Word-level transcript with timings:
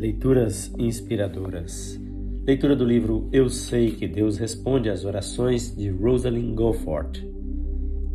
Leituras 0.00 0.72
inspiradoras. 0.78 2.00
Leitura 2.46 2.74
do 2.74 2.86
livro 2.86 3.28
Eu 3.30 3.50
Sei 3.50 3.90
que 3.90 4.08
Deus 4.08 4.38
Responde 4.38 4.88
às 4.88 5.04
Orações 5.04 5.76
de 5.76 5.90
Rosalind 5.90 6.54
Gofford. 6.54 7.30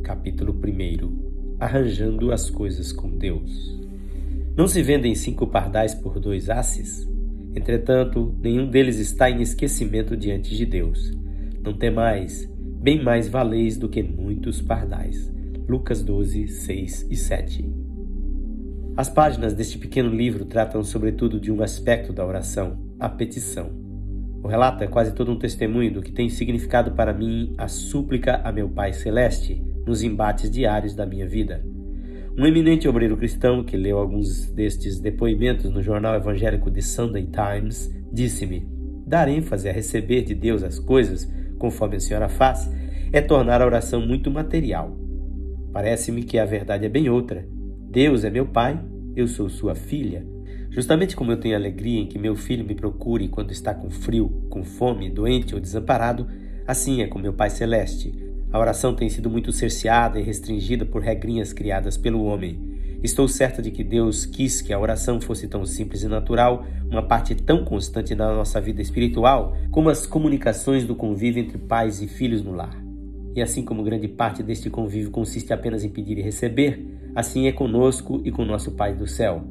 Capítulo 0.01 0.51
1 0.51 1.57
Arranjando 1.59 2.31
as 2.31 2.49
Coisas 2.49 2.91
com 2.91 3.15
Deus. 3.15 3.79
Não 4.57 4.67
se 4.67 4.81
vendem 4.81 5.13
cinco 5.13 5.45
pardais 5.45 5.93
por 5.93 6.19
dois 6.19 6.49
asses? 6.49 7.07
Entretanto, 7.55 8.35
nenhum 8.41 8.67
deles 8.67 8.97
está 8.97 9.29
em 9.29 9.43
esquecimento 9.43 10.17
diante 10.17 10.57
de 10.57 10.65
Deus. 10.65 11.13
Não 11.63 11.71
temais, 11.71 12.51
bem 12.81 13.03
mais 13.03 13.27
valeis 13.27 13.77
do 13.77 13.87
que 13.87 14.01
muitos 14.01 14.59
pardais. 14.59 15.31
Lucas 15.69 16.01
12, 16.01 16.47
6 16.47 17.07
e 17.11 17.15
7. 17.15 17.84
As 18.97 19.09
páginas 19.09 19.53
deste 19.53 19.77
pequeno 19.77 20.09
livro 20.09 20.45
tratam 20.45 20.81
sobretudo 20.81 21.37
de 21.37 21.51
um 21.51 21.61
aspecto 21.61 22.13
da 22.13 22.25
oração, 22.25 22.79
a 22.97 23.09
petição. 23.09 23.69
O 24.41 24.47
relato 24.47 24.85
é 24.85 24.87
quase 24.87 25.13
todo 25.13 25.33
um 25.33 25.37
testemunho 25.37 25.93
do 25.93 26.01
que 26.01 26.13
tem 26.13 26.29
significado 26.29 26.91
para 26.91 27.13
mim 27.13 27.53
a 27.57 27.67
súplica 27.67 28.39
a 28.41 28.53
meu 28.53 28.69
Pai 28.69 28.93
Celeste 28.93 29.61
nos 29.85 30.01
embates 30.01 30.49
diários 30.49 30.95
da 30.95 31.05
minha 31.05 31.27
vida. 31.27 31.61
Um 32.37 32.45
eminente 32.45 32.87
obreiro 32.87 33.17
cristão 33.17 33.65
que 33.65 33.75
leu 33.75 33.97
alguns 33.97 34.49
destes 34.51 34.97
depoimentos 34.97 35.69
no 35.69 35.83
jornal 35.83 36.15
evangélico 36.15 36.71
The 36.71 36.81
Sunday 36.81 37.27
Times 37.27 37.93
disse-me: 38.13 38.65
Dar 39.05 39.27
ênfase 39.27 39.67
a 39.67 39.73
receber 39.73 40.21
de 40.21 40.33
Deus 40.33 40.63
as 40.63 40.79
coisas, 40.79 41.29
conforme 41.59 41.97
a 41.97 41.99
senhora 41.99 42.29
faz, 42.29 42.71
é 43.11 43.19
tornar 43.19 43.61
a 43.61 43.65
oração 43.65 44.07
muito 44.07 44.31
material. 44.31 44.97
Parece-me 45.73 46.23
que 46.23 46.39
a 46.39 46.45
verdade 46.45 46.85
é 46.85 46.89
bem 46.89 47.09
outra. 47.09 47.45
Deus 47.95 48.25
é 48.25 48.29
meu 48.29 48.45
pai, 48.45 48.77
eu 49.15 49.25
sou 49.25 49.47
sua 49.47 49.73
filha. 49.73 50.27
Justamente 50.69 51.15
como 51.15 51.31
eu 51.31 51.39
tenho 51.39 51.55
alegria 51.55 52.01
em 52.01 52.05
que 52.05 52.19
meu 52.19 52.35
filho 52.35 52.65
me 52.65 52.75
procure 52.75 53.29
quando 53.29 53.51
está 53.51 53.73
com 53.73 53.89
frio, 53.89 54.45
com 54.49 54.65
fome, 54.65 55.09
doente 55.09 55.55
ou 55.55 55.61
desamparado, 55.61 56.27
assim 56.67 57.01
é 57.01 57.07
com 57.07 57.17
meu 57.17 57.31
Pai 57.31 57.49
Celeste. 57.49 58.13
A 58.51 58.59
oração 58.59 58.93
tem 58.93 59.07
sido 59.07 59.29
muito 59.29 59.53
cerceada 59.53 60.19
e 60.19 60.23
restringida 60.23 60.85
por 60.85 61.01
regrinhas 61.01 61.53
criadas 61.53 61.95
pelo 61.95 62.25
homem. 62.25 62.59
Estou 63.01 63.29
certa 63.29 63.61
de 63.61 63.71
que 63.71 63.81
Deus 63.81 64.25
quis 64.25 64.61
que 64.61 64.73
a 64.73 64.79
oração 64.79 65.21
fosse 65.21 65.47
tão 65.47 65.65
simples 65.65 66.03
e 66.03 66.09
natural, 66.09 66.65
uma 66.91 67.01
parte 67.01 67.33
tão 67.33 67.63
constante 67.63 68.13
da 68.13 68.35
nossa 68.35 68.59
vida 68.59 68.81
espiritual, 68.81 69.55
como 69.71 69.87
as 69.87 70.05
comunicações 70.05 70.83
do 70.83 70.95
convívio 70.95 71.41
entre 71.41 71.57
pais 71.57 72.01
e 72.01 72.09
filhos 72.09 72.43
no 72.43 72.51
lar. 72.51 72.84
E 73.35 73.41
assim 73.41 73.63
como 73.63 73.83
grande 73.83 74.07
parte 74.07 74.41
deste 74.41 74.69
convívio 74.69 75.11
consiste 75.11 75.51
apenas 75.51 75.83
em 75.83 75.89
pedir 75.89 76.17
e 76.17 76.21
receber, 76.21 76.83
assim 77.13 77.47
é 77.47 77.51
conosco 77.51 78.21
e 78.23 78.31
com 78.31 78.45
nosso 78.45 78.71
Pai 78.71 78.95
do 78.95 79.05
céu. 79.05 79.43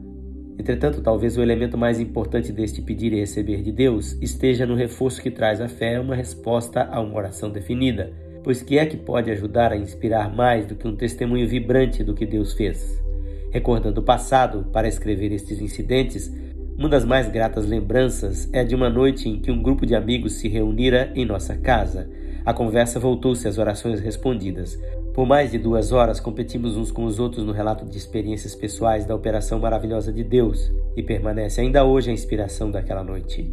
Entretanto, 0.58 1.02
talvez 1.02 1.36
o 1.36 1.42
elemento 1.42 1.77
mais 1.77 2.00
importante 2.00 2.50
deste 2.52 2.80
pedir 2.80 3.12
e 3.12 3.20
receber 3.20 3.60
de 3.60 3.72
Deus 3.72 4.16
esteja 4.22 4.64
no 4.64 4.74
reforço 4.74 5.20
que 5.20 5.30
traz 5.30 5.60
a 5.60 5.68
fé 5.68 6.00
uma 6.00 6.14
resposta 6.14 6.88
a 6.90 7.00
uma 7.00 7.16
oração 7.16 7.50
definida, 7.50 8.12
pois 8.42 8.62
que 8.62 8.78
é 8.78 8.86
que 8.86 8.96
pode 8.96 9.30
ajudar 9.30 9.72
a 9.72 9.77
inspirar 9.77 10.34
mais 10.34 10.64
do 10.64 10.77
que 10.77 10.86
um 10.86 10.96
testemunho 10.96 11.48
vibrante 11.48 12.05
do 12.05 12.14
que 12.14 12.24
Deus 12.24 12.52
fez? 12.55 13.02
Recordando 13.50 14.00
o 14.00 14.05
passado, 14.05 14.66
para 14.72 14.88
escrever 14.88 15.32
estes 15.32 15.60
incidentes, 15.60 16.32
uma 16.77 16.88
das 16.88 17.05
mais 17.05 17.28
gratas 17.28 17.66
lembranças 17.66 18.48
é 18.52 18.64
de 18.64 18.74
uma 18.74 18.88
noite 18.88 19.28
em 19.28 19.40
que 19.40 19.50
um 19.50 19.62
grupo 19.62 19.84
de 19.84 19.94
amigos 19.94 20.34
se 20.34 20.48
reunira 20.48 21.12
em 21.14 21.24
nossa 21.24 21.56
casa. 21.56 22.08
A 22.44 22.52
conversa 22.52 23.00
voltou-se 23.00 23.48
às 23.48 23.56
orações 23.56 24.00
respondidas. 24.00 24.78
Por 25.14 25.26
mais 25.26 25.50
de 25.50 25.58
duas 25.58 25.92
horas 25.92 26.20
competimos 26.20 26.76
uns 26.76 26.90
com 26.90 27.04
os 27.06 27.18
outros 27.18 27.42
no 27.42 27.52
relato 27.52 27.86
de 27.86 27.96
experiências 27.96 28.54
pessoais 28.54 29.06
da 29.06 29.14
operação 29.14 29.58
maravilhosa 29.58 30.12
de 30.12 30.22
Deus, 30.22 30.70
e 30.94 31.02
permanece 31.02 31.62
ainda 31.62 31.84
hoje 31.84 32.10
a 32.10 32.12
inspiração 32.12 32.70
daquela 32.70 33.02
noite. 33.02 33.50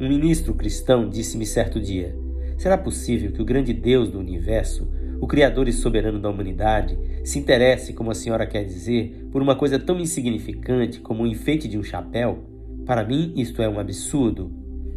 Um 0.00 0.08
ministro 0.08 0.54
cristão 0.54 1.08
disse-me 1.08 1.44
certo 1.44 1.80
dia: 1.80 2.16
Será 2.56 2.78
possível 2.78 3.32
que 3.32 3.42
o 3.42 3.44
grande 3.44 3.72
Deus 3.72 4.08
do 4.08 4.20
universo, 4.20 4.88
o 5.20 5.26
Criador 5.26 5.66
e 5.66 5.72
soberano 5.72 6.20
da 6.20 6.30
humanidade, 6.30 6.96
se 7.24 7.40
interesse, 7.40 7.92
como 7.92 8.12
a 8.12 8.14
senhora 8.14 8.46
quer 8.46 8.64
dizer, 8.64 9.26
por 9.32 9.42
uma 9.42 9.56
coisa 9.56 9.80
tão 9.80 9.98
insignificante 9.98 11.00
como 11.00 11.24
o 11.24 11.26
enfeite 11.26 11.66
de 11.66 11.76
um 11.76 11.82
chapéu? 11.82 12.44
Para 12.86 13.04
mim, 13.04 13.32
isto 13.34 13.60
é 13.60 13.68
um 13.68 13.80
absurdo. 13.80 14.52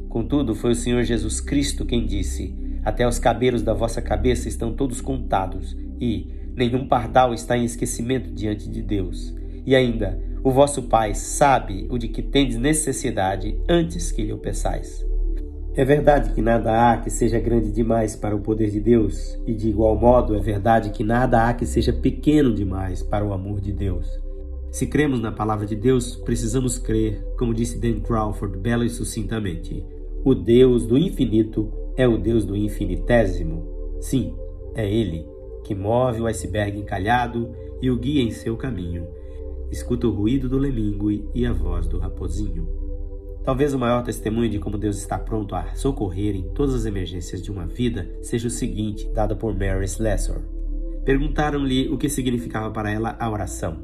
Contudo, 0.10 0.54
foi 0.54 0.72
o 0.72 0.76
Senhor 0.76 1.04
Jesus 1.04 1.42
Cristo 1.42 1.86
quem 1.86 2.06
disse: 2.06 2.54
Até 2.84 3.08
os 3.08 3.20
cabelos 3.20 3.62
da 3.62 3.74
vossa 3.74 4.02
cabeça 4.02 4.48
estão 4.48 4.74
todos 4.74 5.02
contados, 5.02 5.78
e 6.00 6.28
nenhum 6.56 6.88
pardal 6.88 7.34
está 7.34 7.58
em 7.58 7.66
esquecimento 7.66 8.32
diante 8.32 8.70
de 8.70 8.82
Deus. 8.82 9.34
E 9.66 9.76
ainda, 9.76 10.20
o 10.44 10.50
vosso 10.50 10.84
Pai 10.84 11.14
sabe 11.14 11.88
o 11.90 11.98
de 11.98 12.08
que 12.08 12.24
tendes 12.24 12.58
necessidade 12.58 13.58
antes 13.70 14.12
que 14.12 14.24
lhe 14.24 14.34
o 14.34 14.38
peçais. 14.38 15.06
É 15.74 15.86
verdade 15.86 16.34
que 16.34 16.42
nada 16.42 16.92
há 16.92 16.98
que 16.98 17.10
seja 17.10 17.40
grande 17.40 17.72
demais 17.72 18.16
para 18.16 18.36
o 18.36 18.42
poder 18.42 18.70
de 18.72 18.80
Deus, 18.80 19.38
e 19.48 19.54
de 19.54 19.70
igual 19.70 19.96
modo 19.96 20.36
é 20.36 20.40
verdade 20.40 20.90
que 20.90 21.04
nada 21.04 21.48
há 21.48 21.54
que 21.54 21.66
seja 21.66 21.94
pequeno 21.94 22.54
demais 22.54 23.02
para 23.02 23.24
o 23.24 23.32
amor 23.32 23.62
de 23.62 23.72
Deus. 23.72 24.08
Se 24.72 24.88
cremos 24.88 25.22
na 25.22 25.32
palavra 25.32 25.66
de 25.66 25.76
Deus, 25.76 26.16
precisamos 26.16 26.78
crer, 26.78 27.24
como 27.38 27.54
disse 27.54 27.80
Dan 27.80 28.00
Crawford 28.02 28.58
belo 28.58 28.84
e 28.84 28.90
sucintamente: 28.90 29.86
o 30.24 30.36
Deus 30.36 30.86
do 30.86 30.98
infinito 30.98 31.72
é 31.98 32.08
o 32.08 32.18
Deus 32.18 32.46
do 32.46 32.56
infinitésimo. 32.56 33.66
Sim, 34.00 34.36
é 34.76 34.88
Ele 34.88 35.26
que 35.64 35.76
move 35.76 36.22
o 36.22 36.28
iceberg 36.28 36.78
encalhado 36.78 37.50
e 37.82 37.90
o 37.90 37.98
guia 37.98 38.22
em 38.22 38.32
seu 38.32 38.58
caminho. 38.58 39.08
Escuta 39.72 40.08
o 40.08 40.12
ruído 40.12 40.50
do 40.50 40.58
lemingue 40.58 41.26
e 41.34 41.46
a 41.46 41.54
voz 41.54 41.88
do 41.88 41.98
raposinho. 41.98 42.68
Talvez 43.44 43.74
o 43.74 43.80
maior 43.80 44.04
testemunho 44.04 44.50
de 44.50 44.60
como 44.60 44.78
Deus 44.78 44.98
está 44.98 45.18
pronto 45.18 45.56
a 45.56 45.74
socorrer 45.74 46.36
em 46.36 46.44
todas 46.54 46.76
as 46.76 46.86
emergências 46.86 47.42
de 47.42 47.52
uma 47.52 47.66
vida 47.66 48.08
seja 48.22 48.48
o 48.48 48.52
seguinte, 48.52 49.10
dado 49.14 49.36
por 49.36 49.58
Mary 49.58 49.86
Slessor. 49.86 50.42
Perguntaram-lhe 51.04 51.90
o 51.90 51.98
que 51.98 52.10
significava 52.10 52.70
para 52.70 52.92
ela 52.92 53.16
a 53.20 53.30
oração. 53.30 53.84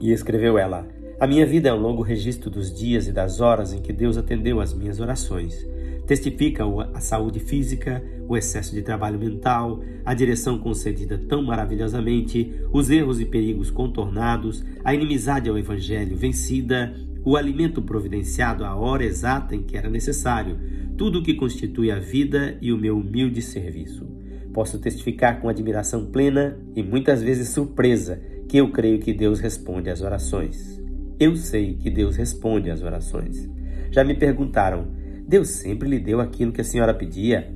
E 0.00 0.12
escreveu 0.12 0.56
ela: 0.56 0.88
A 1.20 1.26
minha 1.26 1.44
vida 1.44 1.68
é 1.68 1.74
um 1.74 1.80
longo 1.80 2.00
registro 2.00 2.48
dos 2.48 2.72
dias 2.72 3.08
e 3.08 3.12
das 3.12 3.40
horas 3.40 3.72
em 3.72 3.82
que 3.82 3.92
Deus 3.92 4.16
atendeu 4.16 4.60
às 4.60 4.72
minhas 4.72 5.00
orações. 5.00 5.66
Testifica 6.06 6.62
a 6.94 7.00
saúde 7.00 7.40
física, 7.40 8.00
o 8.28 8.36
excesso 8.36 8.72
de 8.72 8.82
trabalho 8.82 9.18
mental, 9.18 9.82
a 10.04 10.14
direção 10.14 10.60
concedida 10.60 11.18
tão 11.18 11.42
maravilhosamente, 11.42 12.54
os 12.72 12.88
erros 12.88 13.20
e 13.20 13.24
perigos 13.24 13.68
contornados, 13.68 14.64
a 14.84 14.94
inimizade 14.94 15.50
ao 15.50 15.58
Evangelho 15.58 16.16
vencida, 16.16 16.94
o 17.24 17.36
alimento 17.36 17.82
providenciado 17.82 18.64
à 18.64 18.76
hora 18.76 19.04
exata 19.04 19.56
em 19.56 19.62
que 19.64 19.76
era 19.76 19.90
necessário, 19.90 20.56
tudo 20.96 21.18
o 21.18 21.22
que 21.24 21.34
constitui 21.34 21.90
a 21.90 21.98
vida 21.98 22.56
e 22.62 22.72
o 22.72 22.78
meu 22.78 22.96
humilde 22.96 23.42
serviço. 23.42 24.06
Posso 24.54 24.78
testificar 24.78 25.40
com 25.40 25.48
admiração 25.48 26.06
plena 26.06 26.56
e 26.76 26.82
muitas 26.82 27.20
vezes 27.20 27.48
surpresa 27.48 28.22
que 28.48 28.56
eu 28.56 28.70
creio 28.70 29.00
que 29.00 29.12
Deus 29.12 29.40
responde 29.40 29.90
às 29.90 30.00
orações. 30.00 30.78
Eu 31.20 31.34
sei 31.34 31.74
que 31.74 31.90
Deus 31.90 32.16
responde 32.16 32.70
às 32.70 32.80
orações. 32.80 33.48
Já 33.90 34.04
me 34.04 34.14
perguntaram: 34.14 34.86
Deus 35.26 35.48
sempre 35.48 35.88
lhe 35.88 35.98
deu 35.98 36.20
aquilo 36.20 36.52
que 36.52 36.60
a 36.60 36.64
senhora 36.64 36.94
pedia? 36.94 37.52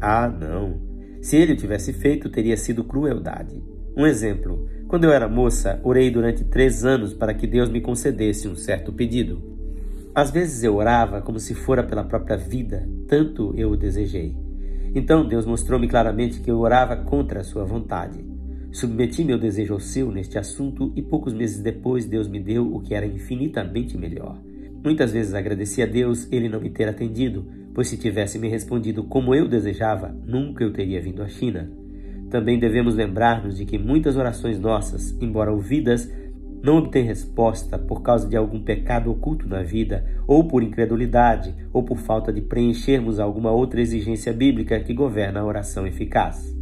Ah, 0.00 0.28
não. 0.28 0.80
Se 1.22 1.36
ele 1.36 1.54
o 1.54 1.56
tivesse 1.56 1.92
feito, 1.92 2.28
teria 2.28 2.56
sido 2.56 2.84
crueldade. 2.84 3.62
Um 3.96 4.06
exemplo: 4.06 4.68
quando 4.86 5.04
eu 5.04 5.12
era 5.12 5.28
moça, 5.28 5.80
orei 5.82 6.10
durante 6.10 6.44
três 6.44 6.84
anos 6.84 7.14
para 7.14 7.32
que 7.32 7.46
Deus 7.46 7.70
me 7.70 7.80
concedesse 7.80 8.46
um 8.46 8.54
certo 8.54 8.92
pedido. 8.92 9.42
Às 10.14 10.30
vezes 10.30 10.62
eu 10.62 10.76
orava 10.76 11.22
como 11.22 11.40
se 11.40 11.54
fora 11.54 11.82
pela 11.82 12.04
própria 12.04 12.36
vida, 12.36 12.86
tanto 13.08 13.54
eu 13.56 13.70
o 13.70 13.76
desejei. 13.76 14.36
Então 14.94 15.26
Deus 15.26 15.44
mostrou-me 15.44 15.88
claramente 15.88 16.40
que 16.40 16.50
eu 16.50 16.58
orava 16.58 16.96
contra 16.96 17.40
a 17.40 17.44
sua 17.44 17.64
vontade. 17.64 18.35
Submeti 18.76 19.24
meu 19.24 19.38
desejo 19.38 19.72
ao 19.72 19.80
seu 19.80 20.12
neste 20.12 20.38
assunto 20.38 20.92
e 20.94 21.00
poucos 21.00 21.32
meses 21.32 21.62
depois 21.62 22.04
Deus 22.04 22.28
me 22.28 22.38
deu 22.38 22.74
o 22.74 22.82
que 22.82 22.92
era 22.92 23.06
infinitamente 23.06 23.96
melhor. 23.96 24.38
Muitas 24.84 25.12
vezes 25.12 25.32
agradeci 25.32 25.80
a 25.80 25.86
Deus 25.86 26.30
ele 26.30 26.46
não 26.46 26.60
me 26.60 26.68
ter 26.68 26.86
atendido, 26.86 27.46
pois 27.72 27.88
se 27.88 27.96
tivesse 27.96 28.38
me 28.38 28.50
respondido 28.50 29.02
como 29.02 29.34
eu 29.34 29.48
desejava, 29.48 30.14
nunca 30.26 30.62
eu 30.62 30.74
teria 30.74 31.00
vindo 31.00 31.22
à 31.22 31.26
China. 31.26 31.72
Também 32.28 32.58
devemos 32.58 32.94
lembrar-nos 32.94 33.56
de 33.56 33.64
que 33.64 33.78
muitas 33.78 34.14
orações 34.14 34.60
nossas, 34.60 35.16
embora 35.22 35.50
ouvidas, 35.50 36.12
não 36.62 36.76
obtêm 36.76 37.06
resposta 37.06 37.78
por 37.78 38.02
causa 38.02 38.28
de 38.28 38.36
algum 38.36 38.62
pecado 38.62 39.10
oculto 39.10 39.48
na 39.48 39.62
vida, 39.62 40.04
ou 40.26 40.46
por 40.46 40.62
incredulidade, 40.62 41.54
ou 41.72 41.82
por 41.82 41.96
falta 41.96 42.30
de 42.30 42.42
preenchermos 42.42 43.18
alguma 43.18 43.50
outra 43.50 43.80
exigência 43.80 44.34
bíblica 44.34 44.78
que 44.80 44.92
governa 44.92 45.40
a 45.40 45.46
oração 45.46 45.86
eficaz. 45.86 46.54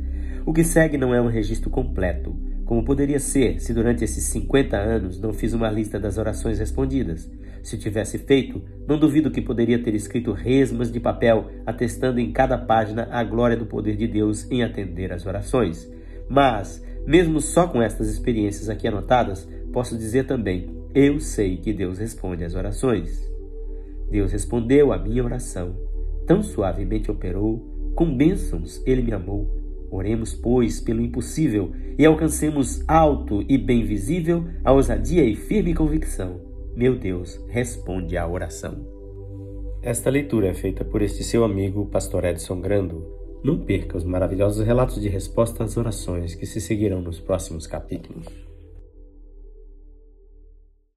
O 0.47 0.53
que 0.53 0.63
segue 0.63 0.99
não 0.99 1.15
é 1.15 1.21
um 1.23 1.27
registro 1.27 1.71
completo, 1.71 2.37
como 2.67 2.85
poderia 2.85 3.19
ser 3.19 3.61
se 3.61 3.73
durante 3.73 4.05
esses 4.05 4.25
50 4.25 4.77
anos 4.77 5.19
não 5.19 5.33
fiz 5.33 5.55
uma 5.55 5.71
lista 5.71 5.99
das 5.99 6.19
orações 6.19 6.59
respondidas. 6.59 7.31
Se 7.63 7.79
tivesse 7.79 8.19
feito, 8.19 8.63
não 8.87 8.99
duvido 8.99 9.31
que 9.31 9.41
poderia 9.41 9.83
ter 9.83 9.95
escrito 9.95 10.33
resmas 10.33 10.93
de 10.93 11.01
papel 11.01 11.51
atestando 11.65 12.21
em 12.21 12.31
cada 12.31 12.59
página 12.59 13.09
a 13.11 13.25
glória 13.25 13.57
do 13.57 13.65
poder 13.65 13.97
de 13.97 14.07
Deus 14.07 14.47
em 14.51 14.63
atender 14.63 15.15
às 15.15 15.25
orações. 15.25 15.91
Mas, 16.29 16.85
mesmo 17.07 17.41
só 17.41 17.67
com 17.67 17.81
estas 17.81 18.11
experiências 18.11 18.69
aqui 18.69 18.87
anotadas, 18.87 19.49
posso 19.73 19.97
dizer 19.97 20.27
também: 20.27 20.69
eu 20.95 21.21
sei 21.21 21.57
que 21.57 21.73
Deus 21.73 21.99
responde 21.99 22.45
às 22.45 22.55
orações. 22.55 23.33
Deus 24.11 24.31
respondeu 24.31 24.93
à 24.93 24.99
minha 24.99 25.25
oração. 25.25 25.75
Tão 26.27 26.43
suavemente 26.43 27.11
operou, 27.11 27.93
com 27.95 28.15
bênçãos 28.15 28.83
ele 28.87 29.01
me 29.01 29.13
amou. 29.13 29.64
Oremos, 29.95 30.35
pois, 30.35 30.81
pelo 30.81 31.01
impossível 31.01 31.71
e 31.97 32.05
alcancemos 32.05 32.83
alto 32.89 33.45
e 33.49 33.57
bem 33.57 33.85
visível 33.85 34.45
a 34.65 34.73
ousadia 34.73 35.25
e 35.25 35.37
firme 35.37 35.73
convicção. 35.73 36.41
Meu 36.75 36.99
Deus, 36.99 37.41
responde 37.49 38.17
à 38.17 38.27
oração. 38.27 38.85
Esta 39.81 40.11
leitura 40.11 40.49
é 40.49 40.55
feita 40.55 40.85
por 40.85 41.01
este 41.01 41.23
seu 41.23 41.45
amigo, 41.45 41.87
Pastor 41.87 42.25
Edson 42.25 42.61
Grando. 42.61 43.07
Não 43.45 43.61
perca 43.61 43.97
os 43.97 44.03
maravilhosos 44.03 44.67
relatos 44.67 45.01
de 45.01 45.09
resposta 45.09 45.63
às 45.63 45.77
orações 45.77 46.35
que 46.35 46.45
se 46.45 46.61
seguirão 46.61 47.01
nos 47.01 47.21
próximos 47.21 47.65
capítulos. 47.65 48.27